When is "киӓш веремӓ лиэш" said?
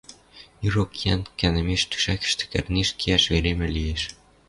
3.01-4.01